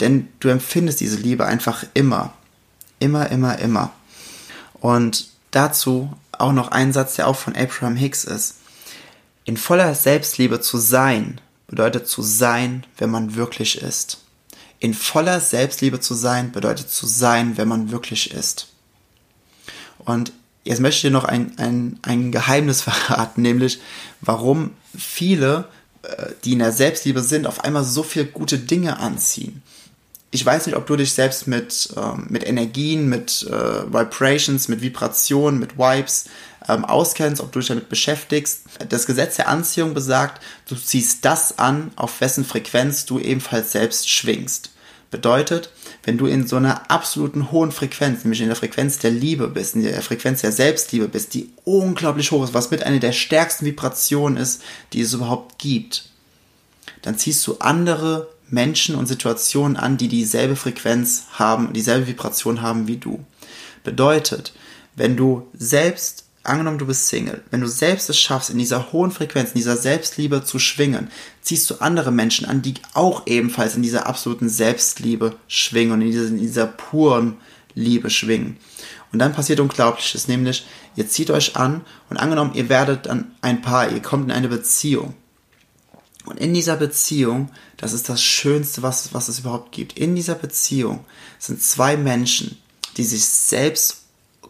denn 0.00 0.28
du 0.40 0.48
empfindest 0.48 1.00
diese 1.00 1.16
Liebe 1.16 1.46
einfach 1.46 1.84
immer. 1.94 2.32
Immer, 2.98 3.30
immer, 3.30 3.58
immer. 3.58 3.92
Und 4.80 5.28
dazu 5.50 6.12
auch 6.32 6.52
noch 6.52 6.68
ein 6.68 6.92
Satz, 6.92 7.14
der 7.14 7.28
auch 7.28 7.36
von 7.36 7.54
Abraham 7.54 7.96
Hicks 7.96 8.24
ist. 8.24 8.56
In 9.44 9.56
voller 9.56 9.94
Selbstliebe 9.94 10.60
zu 10.60 10.78
sein 10.78 11.40
bedeutet 11.66 12.08
zu 12.08 12.22
sein, 12.22 12.84
wenn 12.98 13.10
man 13.10 13.36
wirklich 13.36 13.80
ist. 13.80 14.18
In 14.80 14.94
voller 14.94 15.40
Selbstliebe 15.40 16.00
zu 16.00 16.14
sein 16.14 16.52
bedeutet 16.52 16.90
zu 16.90 17.06
sein, 17.06 17.56
wenn 17.56 17.68
man 17.68 17.90
wirklich 17.90 18.32
ist. 18.32 18.68
Und 19.98 20.32
jetzt 20.64 20.80
möchte 20.80 20.96
ich 20.96 21.02
dir 21.02 21.10
noch 21.10 21.24
ein, 21.24 21.52
ein, 21.58 21.98
ein 22.02 22.32
Geheimnis 22.32 22.82
verraten, 22.82 23.42
nämlich 23.42 23.80
warum 24.20 24.72
viele, 24.96 25.68
äh, 26.02 26.26
die 26.44 26.52
in 26.52 26.58
der 26.58 26.72
Selbstliebe 26.72 27.20
sind, 27.20 27.46
auf 27.46 27.62
einmal 27.62 27.84
so 27.84 28.02
viele 28.02 28.26
gute 28.26 28.58
Dinge 28.58 28.98
anziehen 28.98 29.62
ich 30.34 30.44
weiß 30.44 30.66
nicht, 30.66 30.74
ob 30.74 30.88
du 30.88 30.96
dich 30.96 31.12
selbst 31.12 31.46
mit, 31.46 31.90
ähm, 31.96 32.26
mit 32.28 32.44
Energien, 32.44 33.08
mit 33.08 33.44
äh, 33.48 33.86
Vibrations, 33.86 34.66
mit 34.66 34.82
Vibrationen, 34.82 35.60
mit 35.60 35.78
Vibes 35.78 36.24
ähm, 36.68 36.84
auskennst, 36.84 37.40
ob 37.40 37.52
du 37.52 37.60
dich 37.60 37.68
damit 37.68 37.88
beschäftigst. 37.88 38.62
Das 38.88 39.06
Gesetz 39.06 39.36
der 39.36 39.46
Anziehung 39.46 39.94
besagt, 39.94 40.42
du 40.68 40.74
ziehst 40.74 41.24
das 41.24 41.60
an, 41.60 41.92
auf 41.94 42.20
wessen 42.20 42.44
Frequenz 42.44 43.06
du 43.06 43.20
ebenfalls 43.20 43.70
selbst 43.70 44.10
schwingst. 44.10 44.72
Bedeutet, 45.12 45.70
wenn 46.04 46.18
du 46.18 46.26
in 46.26 46.46
so 46.46 46.56
einer 46.56 46.90
absoluten 46.90 47.50
hohen 47.50 47.72
Frequenz, 47.72 48.24
nämlich 48.24 48.40
in 48.40 48.48
der 48.48 48.56
Frequenz 48.56 48.98
der 48.98 49.10
Liebe 49.10 49.48
bist, 49.48 49.74
in 49.74 49.82
der 49.82 50.02
Frequenz 50.02 50.42
der 50.42 50.52
Selbstliebe 50.52 51.08
bist, 51.08 51.34
die 51.34 51.50
unglaublich 51.64 52.30
hoch 52.30 52.44
ist, 52.44 52.54
was 52.54 52.70
mit 52.70 52.82
einer 52.82 52.98
der 52.98 53.12
stärksten 53.12 53.64
Vibrationen 53.66 54.36
ist, 54.36 54.62
die 54.92 55.00
es 55.00 55.14
überhaupt 55.14 55.58
gibt, 55.58 56.10
dann 57.02 57.18
ziehst 57.18 57.46
du 57.46 57.56
andere 57.58 58.28
Menschen 58.48 58.94
und 58.94 59.06
Situationen 59.06 59.76
an, 59.76 59.96
die 59.96 60.08
dieselbe 60.08 60.56
Frequenz 60.56 61.24
haben, 61.32 61.72
dieselbe 61.72 62.06
Vibration 62.06 62.62
haben 62.62 62.86
wie 62.86 62.98
du. 62.98 63.24
Bedeutet, 63.82 64.52
wenn 64.96 65.16
du 65.16 65.48
selbst, 65.54 66.23
angenommen 66.44 66.78
du 66.78 66.86
bist 66.86 67.08
Single, 67.08 67.42
wenn 67.50 67.60
du 67.60 67.66
selbst 67.66 68.08
es 68.10 68.18
schaffst, 68.18 68.50
in 68.50 68.58
dieser 68.58 68.92
hohen 68.92 69.10
Frequenz, 69.10 69.50
in 69.50 69.56
dieser 69.56 69.76
Selbstliebe 69.76 70.44
zu 70.44 70.58
schwingen, 70.58 71.08
ziehst 71.42 71.68
du 71.70 71.76
andere 71.80 72.12
Menschen 72.12 72.46
an, 72.46 72.62
die 72.62 72.74
auch 72.92 73.26
ebenfalls 73.26 73.76
in 73.76 73.82
dieser 73.82 74.06
absoluten 74.06 74.48
Selbstliebe 74.48 75.36
schwingen 75.48 75.92
und 75.92 76.02
in 76.02 76.10
dieser, 76.10 76.28
in 76.28 76.38
dieser 76.38 76.66
puren 76.66 77.38
Liebe 77.74 78.10
schwingen. 78.10 78.58
Und 79.12 79.18
dann 79.18 79.32
passiert 79.32 79.60
Unglaubliches, 79.60 80.28
nämlich 80.28 80.66
ihr 80.96 81.08
zieht 81.08 81.30
euch 81.30 81.56
an 81.56 81.82
und 82.10 82.16
angenommen, 82.18 82.54
ihr 82.54 82.68
werdet 82.68 83.06
dann 83.06 83.32
ein 83.40 83.62
Paar, 83.62 83.90
ihr 83.90 84.02
kommt 84.02 84.26
in 84.26 84.32
eine 84.32 84.48
Beziehung. 84.48 85.14
Und 86.26 86.38
in 86.38 86.54
dieser 86.54 86.76
Beziehung, 86.76 87.50
das 87.76 87.92
ist 87.92 88.08
das 88.08 88.22
Schönste, 88.22 88.82
was, 88.82 89.12
was 89.12 89.28
es 89.28 89.40
überhaupt 89.40 89.72
gibt. 89.72 89.98
In 89.98 90.14
dieser 90.14 90.34
Beziehung 90.34 91.04
sind 91.38 91.62
zwei 91.62 91.96
Menschen, 91.96 92.56
die 92.96 93.04
sich 93.04 93.24
selbst 93.24 94.03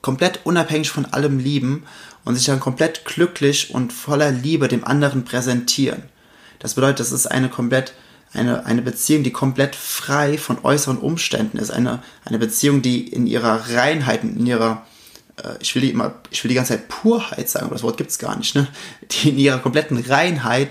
komplett 0.04 0.40
unabhängig 0.44 0.90
von 0.90 1.06
allem 1.06 1.38
lieben 1.38 1.84
und 2.26 2.34
sich 2.34 2.44
dann 2.44 2.60
komplett 2.60 3.06
glücklich 3.06 3.70
und 3.74 3.90
voller 3.90 4.30
Liebe 4.30 4.68
dem 4.68 4.84
anderen 4.84 5.24
präsentieren. 5.24 6.02
Das 6.58 6.74
bedeutet, 6.74 7.00
das 7.00 7.10
ist 7.10 7.26
eine 7.26 7.48
komplett, 7.48 7.94
eine, 8.34 8.66
eine 8.66 8.82
Beziehung, 8.82 9.22
die 9.22 9.32
komplett 9.32 9.74
frei 9.74 10.36
von 10.36 10.62
äußeren 10.62 10.98
Umständen 10.98 11.56
ist. 11.56 11.70
Eine, 11.70 12.02
eine 12.26 12.38
Beziehung, 12.38 12.82
die 12.82 13.08
in 13.08 13.26
ihrer 13.26 13.70
Reinheit, 13.74 14.24
in 14.24 14.44
ihrer, 14.44 14.84
äh, 15.42 15.54
ich 15.60 15.74
will 15.74 15.80
die 15.80 15.90
immer, 15.90 16.12
ich 16.30 16.44
will 16.44 16.50
die 16.50 16.54
ganze 16.54 16.74
Zeit 16.74 16.88
Purheit 16.88 17.48
sagen, 17.48 17.64
aber 17.64 17.74
das 17.74 17.82
Wort 17.82 17.96
gibt's 17.96 18.18
gar 18.18 18.36
nicht, 18.36 18.54
ne? 18.54 18.68
Die 19.10 19.30
in 19.30 19.38
ihrer 19.38 19.58
kompletten 19.58 19.96
Reinheit 19.96 20.68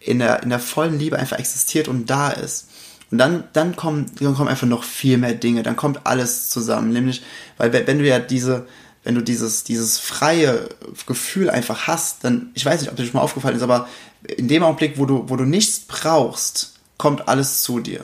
in 0.00 0.18
der, 0.18 0.42
in 0.42 0.50
der 0.50 0.58
vollen 0.58 0.98
Liebe 0.98 1.20
einfach 1.20 1.38
existiert 1.38 1.86
und 1.86 2.10
da 2.10 2.30
ist. 2.30 2.66
Und 3.12 3.18
dann, 3.18 3.44
dann 3.52 3.76
kommen, 3.76 4.06
dann 4.18 4.34
kommen 4.34 4.48
einfach 4.48 4.66
noch 4.66 4.84
viel 4.84 5.18
mehr 5.18 5.34
Dinge, 5.34 5.62
dann 5.62 5.76
kommt 5.76 6.00
alles 6.06 6.48
zusammen. 6.48 6.92
Nämlich, 6.94 7.22
weil 7.58 7.70
wenn 7.86 7.98
du 7.98 8.06
ja 8.06 8.18
diese, 8.18 8.66
wenn 9.04 9.14
du 9.14 9.20
dieses, 9.20 9.64
dieses 9.64 9.98
freie 9.98 10.70
Gefühl 11.06 11.50
einfach 11.50 11.86
hast, 11.86 12.24
dann, 12.24 12.50
ich 12.54 12.64
weiß 12.64 12.80
nicht, 12.80 12.90
ob 12.90 12.96
dir 12.96 13.04
schon 13.04 13.12
mal 13.12 13.20
aufgefallen 13.20 13.54
ist, 13.54 13.62
aber 13.62 13.86
in 14.26 14.48
dem 14.48 14.62
Augenblick, 14.62 14.96
wo 14.96 15.04
du, 15.04 15.28
wo 15.28 15.36
du 15.36 15.44
nichts 15.44 15.80
brauchst, 15.80 16.72
kommt 16.96 17.28
alles 17.28 17.62
zu 17.62 17.80
dir. 17.80 18.02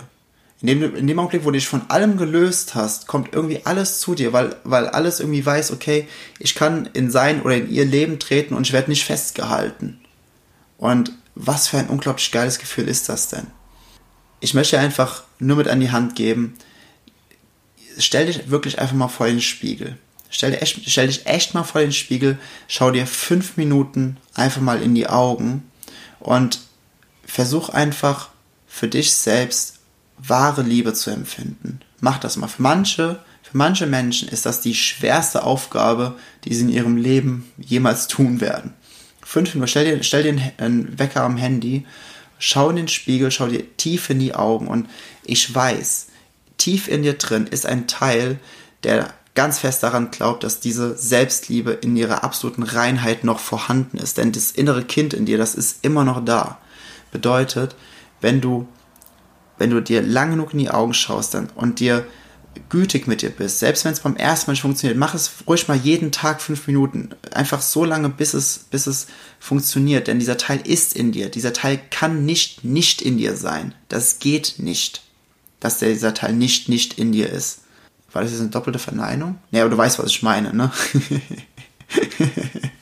In 0.61 0.67
dem, 0.67 0.95
in 0.95 1.07
dem 1.07 1.19
Augenblick, 1.19 1.45
wo 1.45 1.51
du 1.51 1.57
dich 1.57 1.69
von 1.69 1.89
allem 1.89 2.19
gelöst 2.19 2.75
hast, 2.75 3.07
kommt 3.07 3.33
irgendwie 3.33 3.63
alles 3.65 4.01
zu 4.01 4.15
dir, 4.15 4.35
weil, 4.35 4.57
weil 4.65 4.89
alles 4.89 5.21
irgendwie 5.21 5.47
weiß, 5.47 5.71
okay, 5.71 6.07
ich 6.39 6.55
kann 6.55 6.87
in 6.93 7.11
sein 7.11 7.41
oder 7.41 7.57
in 7.57 7.71
ihr 7.71 7.87
Leben 7.87 8.19
treten 8.19 8.53
und 8.55 8.67
ich 8.67 8.75
werde 8.75 8.91
nicht 8.91 9.05
festgehalten. 9.05 10.01
Und 10.77 11.13
was 11.35 11.69
für 11.69 11.79
ein 11.79 11.89
unglaublich 11.89 12.31
geiles 12.31 12.59
Gefühl 12.59 12.89
ist 12.89 13.09
das 13.09 13.29
denn? 13.29 13.47
Ich 14.41 14.55
möchte 14.55 14.79
einfach 14.79 15.25
nur 15.39 15.57
mit 15.57 15.69
an 15.69 15.81
die 15.81 15.91
Hand 15.91 16.15
geben, 16.17 16.55
stell 17.99 18.27
dich 18.27 18.51
wirklich 18.51 18.79
einfach 18.79 18.95
mal 18.95 19.09
vor 19.09 19.27
den 19.27 19.41
Spiegel. 19.41 19.99
Stell, 20.31 20.51
dir 20.51 20.61
echt, 20.61 20.81
stell 20.89 21.07
dich 21.07 21.27
echt 21.27 21.55
mal 21.55 21.65
vor 21.65 21.81
den 21.81 21.93
Spiegel, 21.93 22.39
schau 22.69 22.91
dir 22.91 23.07
fünf 23.07 23.57
Minuten 23.57 24.19
einfach 24.35 24.61
mal 24.61 24.83
in 24.83 24.95
die 24.95 25.09
Augen 25.09 25.71
und 26.21 26.61
versuch 27.25 27.71
einfach 27.71 28.29
für 28.67 28.89
dich 28.89 29.13
selbst 29.13 29.79
wahre 30.19 30.63
Liebe 30.63 30.93
zu 30.93 31.11
empfinden. 31.11 31.81
Mach 32.01 32.19
das 32.19 32.37
mal. 32.37 32.49
Für 32.49 32.63
manche, 32.63 33.21
für 33.43 33.57
manche 33.57 33.87
Menschen 33.87 34.29
ist 34.29 34.45
das 34.45 34.61
die 34.61 34.75
schwerste 34.75 35.45
Aufgabe, 35.45 36.19
die 36.45 36.55
sie 36.55 36.63
in 36.63 36.69
ihrem 36.69 36.97
Leben 36.97 37.51
jemals 37.57 38.07
tun 38.07 38.41
werden 38.41 38.75
fünf 39.29 39.55
Minuten, 39.55 39.69
stell 39.69 39.85
dir, 39.85 40.03
stell 40.03 40.23
dir 40.23 40.53
einen 40.57 40.99
Wecker 40.99 41.23
am 41.23 41.37
Handy, 41.37 41.85
schau 42.39 42.71
in 42.71 42.77
den 42.77 42.89
Spiegel, 42.89 43.31
schau 43.31 43.47
dir 43.49 43.65
tief 43.77 44.11
in 44.11 44.19
die 44.19 44.35
Augen 44.35 44.69
und 44.69 44.89
ich 45.25 45.55
weiß, 45.55 46.09
tief 46.57 46.89
in 46.89 47.03
dir 47.03 47.15
drin 47.15 47.47
ist 47.47 47.67
ein 47.67 47.87
Teil, 47.87 48.39
der 48.83 49.13
ganz 49.35 49.61
fest 49.61 49.85
daran 49.85 50.11
glaubt, 50.11 50.43
dass 50.43 50.59
diese 50.59 50.97
Selbstliebe 50.99 51.71
in 51.71 51.97
ihrer 51.97 52.25
absoluten 52.25 52.65
Reinheit 52.65 53.23
noch 53.23 53.39
vorhanden 53.39 53.99
ist. 53.99 54.19
Denn 54.19 54.33
das 54.33 54.51
innere 54.51 54.83
Kind 54.83 55.15
in 55.15 55.27
dir, 55.27 55.39
das 55.39 55.55
ist 55.55 55.85
immer 55.85 56.05
noch 56.05 56.25
da. 56.25 56.59
Bedeutet, 57.13 57.77
wenn 58.21 58.41
du, 58.41 58.67
wenn 59.57 59.71
du 59.71 59.81
dir 59.81 60.03
lang 60.03 60.31
genug 60.31 60.55
in 60.55 60.59
die 60.59 60.71
Augen 60.71 60.93
schaust 60.93 61.35
dann, 61.35 61.51
und 61.55 61.79
dir 61.79 62.05
gütig 62.69 63.07
mit 63.07 63.23
dir 63.23 63.31
bist, 63.31 63.59
selbst 63.59 63.85
wenn 63.85 63.93
es 63.93 64.01
beim 64.01 64.17
ersten 64.17 64.49
Mal 64.49 64.53
nicht 64.53 64.63
funktioniert, 64.63 64.99
mach 64.99 65.15
es 65.15 65.31
ruhig 65.47 65.69
mal 65.69 65.77
jeden 65.77 66.13
Tag 66.13 66.41
fünf 66.41 66.67
Minuten. 66.67 67.11
Einfach 67.33 67.61
so 67.61 67.85
lange, 67.85 68.09
bis 68.09 68.35
es, 68.35 68.67
bis 68.71 68.87
es 68.87 69.07
funktioniert. 69.41 70.07
Denn 70.09 70.19
dieser 70.19 70.37
Teil 70.37 70.61
ist 70.65 70.95
in 70.95 71.13
dir. 71.13 71.29
Dieser 71.29 71.53
Teil 71.53 71.81
kann 71.91 72.25
nicht 72.25 72.65
nicht 72.65 73.03
in 73.03 73.19
dir 73.19 73.37
sein. 73.37 73.75
Das 73.89 74.19
geht 74.19 74.55
nicht, 74.59 75.03
dass 75.61 75.79
dieser 75.79 76.15
Teil 76.15 76.33
nicht 76.33 76.69
nicht 76.69 76.99
in 76.99 77.13
dir 77.13 77.31
ist. 77.31 77.61
War 78.13 78.23
das 78.23 78.31
jetzt 78.33 78.41
eine 78.41 78.51
doppelte 78.51 78.79
Verneinung? 78.79 79.39
Nee, 79.51 79.61
aber 79.61 79.71
du 79.71 79.79
weißt, 79.79 79.99
was 79.99 80.11
ich 80.11 80.23
meine, 80.23 80.55
ne? 80.55 80.73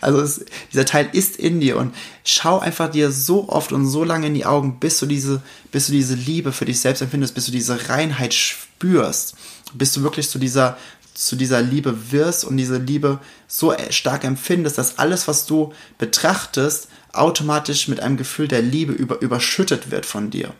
Also 0.00 0.20
es, 0.20 0.44
dieser 0.72 0.84
Teil 0.84 1.08
ist 1.12 1.36
in 1.36 1.60
dir 1.60 1.76
und 1.76 1.94
schau 2.24 2.58
einfach 2.58 2.90
dir 2.90 3.10
so 3.10 3.48
oft 3.48 3.72
und 3.72 3.86
so 3.86 4.04
lange 4.04 4.26
in 4.26 4.34
die 4.34 4.46
Augen, 4.46 4.80
bis 4.80 4.98
du 4.98 5.06
diese, 5.06 5.42
bis 5.72 5.86
du 5.86 5.92
diese 5.92 6.14
Liebe 6.14 6.52
für 6.52 6.64
dich 6.64 6.80
selbst 6.80 7.02
empfindest, 7.02 7.34
bis 7.34 7.46
du 7.46 7.52
diese 7.52 7.88
Reinheit 7.88 8.34
spürst, 8.34 9.34
bis 9.74 9.92
du 9.92 10.02
wirklich 10.02 10.28
zu 10.28 10.38
dieser, 10.38 10.76
zu 11.14 11.36
dieser 11.36 11.60
Liebe 11.60 12.12
wirst 12.12 12.44
und 12.44 12.56
diese 12.56 12.78
Liebe 12.78 13.18
so 13.46 13.74
stark 13.90 14.24
empfindest, 14.24 14.78
dass 14.78 14.98
alles, 14.98 15.28
was 15.28 15.46
du 15.46 15.72
betrachtest, 15.98 16.88
automatisch 17.12 17.88
mit 17.88 18.00
einem 18.00 18.16
Gefühl 18.16 18.48
der 18.48 18.62
Liebe 18.62 18.92
über, 18.92 19.20
überschüttet 19.20 19.90
wird 19.90 20.06
von 20.06 20.30
dir. 20.30 20.54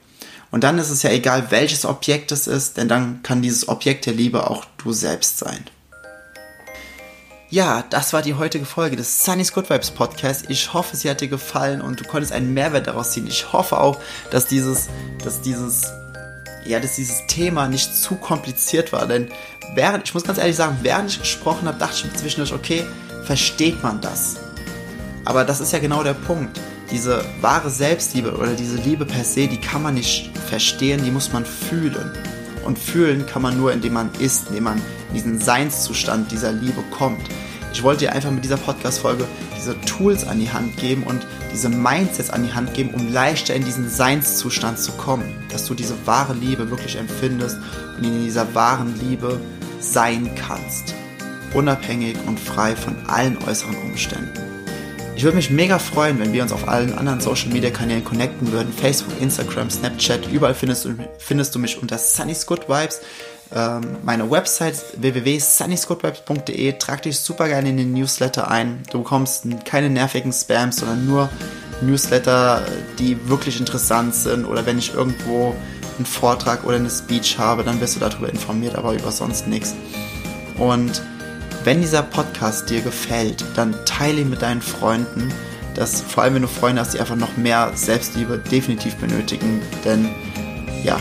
Und 0.50 0.64
dann 0.64 0.78
ist 0.78 0.90
es 0.90 1.02
ja 1.02 1.10
egal, 1.10 1.50
welches 1.50 1.84
Objekt 1.84 2.32
es 2.32 2.46
ist, 2.46 2.76
denn 2.76 2.88
dann 2.88 3.22
kann 3.22 3.40
dieses 3.40 3.68
Objekt 3.68 4.06
der 4.06 4.14
Liebe 4.14 4.50
auch 4.50 4.64
du 4.78 4.92
selbst 4.92 5.38
sein. 5.38 5.64
Ja, 7.52 7.82
das 7.90 8.12
war 8.12 8.22
die 8.22 8.34
heutige 8.34 8.64
Folge 8.64 8.94
des 8.94 9.24
Sunny's 9.24 9.52
Good 9.52 9.70
Vibes 9.70 9.90
Podcast. 9.90 10.44
Ich 10.48 10.72
hoffe, 10.72 10.96
sie 10.96 11.10
hat 11.10 11.20
dir 11.20 11.26
gefallen 11.26 11.80
und 11.80 11.98
du 11.98 12.04
konntest 12.04 12.32
einen 12.32 12.54
Mehrwert 12.54 12.86
daraus 12.86 13.10
ziehen. 13.10 13.26
Ich 13.26 13.52
hoffe 13.52 13.80
auch, 13.80 13.98
dass 14.30 14.46
dieses, 14.46 14.86
dass 15.24 15.40
dieses, 15.40 15.92
ja, 16.64 16.78
dass 16.78 16.94
dieses 16.94 17.26
Thema 17.26 17.66
nicht 17.66 17.96
zu 17.96 18.14
kompliziert 18.14 18.92
war, 18.92 19.04
denn 19.04 19.32
während, 19.74 20.04
ich 20.06 20.14
muss 20.14 20.22
ganz 20.22 20.38
ehrlich 20.38 20.54
sagen, 20.54 20.78
während 20.82 21.10
ich 21.10 21.18
gesprochen 21.18 21.66
habe, 21.66 21.76
dachte 21.76 22.06
ich 22.06 22.16
zwischendurch, 22.16 22.52
okay, 22.52 22.86
versteht 23.24 23.82
man 23.82 24.00
das? 24.00 24.36
Aber 25.24 25.44
das 25.44 25.60
ist 25.60 25.72
ja 25.72 25.80
genau 25.80 26.04
der 26.04 26.14
Punkt. 26.14 26.60
Diese 26.92 27.24
wahre 27.40 27.68
Selbstliebe 27.68 28.36
oder 28.36 28.52
diese 28.52 28.76
Liebe 28.76 29.04
per 29.04 29.24
se, 29.24 29.48
die 29.48 29.60
kann 29.60 29.82
man 29.82 29.94
nicht 29.94 30.30
verstehen, 30.48 31.02
die 31.04 31.10
muss 31.10 31.32
man 31.32 31.44
fühlen. 31.44 32.12
Und 32.64 32.78
fühlen 32.78 33.26
kann 33.26 33.42
man 33.42 33.56
nur, 33.56 33.72
indem 33.72 33.94
man 33.94 34.10
ist, 34.18 34.48
indem 34.48 34.64
man 34.64 34.78
in 35.08 35.14
diesen 35.14 35.40
Seinszustand 35.40 36.30
dieser 36.30 36.52
Liebe 36.52 36.82
kommt. 36.90 37.22
Ich 37.72 37.82
wollte 37.82 38.00
dir 38.00 38.12
einfach 38.12 38.30
mit 38.30 38.44
dieser 38.44 38.56
Podcast-Folge 38.56 39.24
diese 39.56 39.80
Tools 39.82 40.26
an 40.26 40.40
die 40.40 40.50
Hand 40.50 40.76
geben 40.76 41.04
und 41.04 41.26
diese 41.52 41.68
Mindsets 41.68 42.30
an 42.30 42.42
die 42.42 42.52
Hand 42.52 42.74
geben, 42.74 42.90
um 42.90 43.12
leichter 43.12 43.54
in 43.54 43.64
diesen 43.64 43.88
Seinszustand 43.88 44.78
zu 44.78 44.92
kommen. 44.92 45.32
Dass 45.50 45.66
du 45.66 45.74
diese 45.74 45.94
wahre 46.06 46.34
Liebe 46.34 46.70
wirklich 46.70 46.96
empfindest 46.96 47.58
und 47.96 48.04
in 48.04 48.24
dieser 48.24 48.54
wahren 48.54 48.94
Liebe 49.00 49.40
sein 49.80 50.30
kannst. 50.34 50.94
Unabhängig 51.54 52.16
und 52.26 52.38
frei 52.38 52.76
von 52.76 52.96
allen 53.06 53.38
äußeren 53.38 53.76
Umständen. 53.76 54.49
Ich 55.20 55.24
würde 55.24 55.36
mich 55.36 55.50
mega 55.50 55.78
freuen, 55.78 56.18
wenn 56.18 56.32
wir 56.32 56.42
uns 56.42 56.50
auf 56.50 56.66
allen 56.66 56.96
anderen 56.96 57.20
Social 57.20 57.50
Media 57.50 57.68
Kanälen 57.68 58.02
connecten 58.02 58.52
würden. 58.52 58.72
Facebook, 58.72 59.20
Instagram, 59.20 59.68
Snapchat, 59.68 60.26
überall 60.32 60.54
findest 60.54 60.86
du, 60.86 60.94
findest 61.18 61.54
du 61.54 61.58
mich 61.58 61.76
unter 61.76 61.98
Sunny's 61.98 62.46
Good 62.46 62.70
Vibes. 62.70 63.02
Ähm, 63.54 63.82
meine 64.02 64.30
Website 64.30 64.76
www.sunnysgoodvibes.de. 64.96 66.72
Trag 66.78 67.02
dich 67.02 67.18
super 67.18 67.48
gerne 67.48 67.68
in 67.68 67.76
den 67.76 67.92
Newsletter 67.92 68.50
ein. 68.50 68.82
Du 68.92 69.02
bekommst 69.02 69.44
keine 69.66 69.90
nervigen 69.90 70.32
Spams, 70.32 70.76
sondern 70.76 71.04
nur 71.04 71.28
Newsletter, 71.82 72.64
die 72.98 73.28
wirklich 73.28 73.60
interessant 73.60 74.14
sind. 74.14 74.46
Oder 74.46 74.64
wenn 74.64 74.78
ich 74.78 74.94
irgendwo 74.94 75.54
einen 75.98 76.06
Vortrag 76.06 76.64
oder 76.64 76.76
eine 76.76 76.88
Speech 76.88 77.38
habe, 77.38 77.62
dann 77.62 77.78
wirst 77.82 77.94
du 77.94 78.00
darüber 78.00 78.30
informiert, 78.30 78.74
aber 78.74 78.94
über 78.94 79.12
sonst 79.12 79.48
nichts. 79.48 79.74
Und 80.56 81.02
wenn 81.64 81.82
dieser 81.82 82.02
Podcast 82.02 82.70
dir 82.70 82.80
gefällt, 82.80 83.44
dann 83.54 83.74
teile 83.84 84.22
ihn 84.22 84.30
mit 84.30 84.42
deinen 84.42 84.62
Freunden. 84.62 85.32
Das, 85.74 86.00
vor 86.00 86.22
allem 86.22 86.34
wenn 86.34 86.42
du 86.42 86.48
Freunde 86.48 86.80
hast, 86.80 86.94
die 86.94 87.00
einfach 87.00 87.16
noch 87.16 87.36
mehr 87.36 87.72
Selbstliebe 87.74 88.38
definitiv 88.38 88.96
benötigen. 88.96 89.60
Denn 89.84 90.08
ja, 90.82 90.98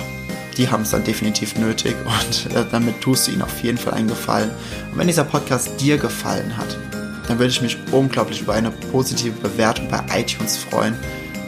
die 0.57 0.69
haben 0.69 0.83
es 0.83 0.91
dann 0.91 1.03
definitiv 1.05 1.55
nötig 1.57 1.95
und 2.05 2.55
äh, 2.55 2.65
damit 2.69 2.99
tust 2.99 3.27
du 3.27 3.31
ihnen 3.31 3.41
auf 3.41 3.63
jeden 3.63 3.77
Fall 3.77 3.93
einen 3.93 4.09
Gefallen. 4.09 4.51
Und 4.91 4.97
wenn 4.97 5.07
dieser 5.07 5.23
Podcast 5.23 5.79
dir 5.79 5.97
gefallen 5.97 6.57
hat, 6.57 6.77
dann 7.27 7.39
würde 7.39 7.51
ich 7.51 7.61
mich 7.61 7.77
unglaublich 7.91 8.41
über 8.41 8.53
eine 8.53 8.71
positive 8.71 9.39
Bewertung 9.39 9.87
bei 9.87 10.01
iTunes 10.19 10.57
freuen 10.57 10.95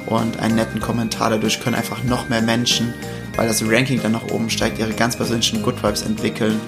und 0.06 0.40
einen 0.40 0.56
netten 0.56 0.80
Kommentar. 0.80 1.32
Dadurch 1.32 1.60
können 1.60 1.76
einfach 1.76 2.04
noch 2.04 2.30
mehr 2.30 2.42
Menschen, 2.42 2.94
weil 3.36 3.48
das 3.48 3.64
Ranking 3.68 4.02
dann 4.02 4.14
nach 4.14 4.30
oben 4.30 4.50
steigt, 4.50 4.80
ihre 4.80 4.94
ganz 4.94 5.18
persönlichen 5.18 5.64
Good 5.64 5.84
Vibes 5.84 6.04
entwickeln 6.04 6.62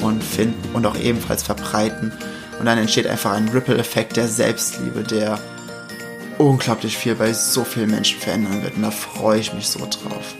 und 0.00 0.22
finden 0.22 0.74
und 0.74 0.86
auch 0.86 0.96
ebenfalls 0.96 1.42
verbreiten. 1.42 2.12
Und 2.58 2.66
dann 2.66 2.78
entsteht 2.78 3.06
einfach 3.06 3.32
ein 3.32 3.48
Ripple-Effekt 3.48 4.16
der 4.16 4.28
Selbstliebe, 4.28 5.02
der 5.02 5.38
unglaublich 6.38 6.96
viel 6.96 7.14
bei 7.14 7.32
so 7.32 7.64
vielen 7.64 7.90
Menschen 7.90 8.20
verändern 8.20 8.62
wird. 8.62 8.76
Und 8.76 8.82
da 8.82 8.90
freue 8.90 9.40
ich 9.40 9.52
mich 9.52 9.68
so 9.68 9.80
drauf. 9.80 10.34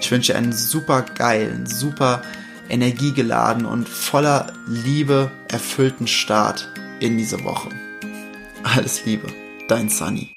Ich 0.00 0.10
wünsche 0.10 0.32
dir 0.32 0.38
einen 0.38 0.52
super 0.52 1.02
geilen, 1.02 1.66
super 1.66 2.22
energiegeladen 2.68 3.66
und 3.66 3.88
voller 3.88 4.52
Liebe 4.66 5.30
erfüllten 5.48 6.06
Start 6.06 6.68
in 7.00 7.16
diese 7.16 7.42
Woche. 7.44 7.70
Alles 8.62 9.04
Liebe, 9.04 9.28
dein 9.68 9.88
Sunny. 9.88 10.33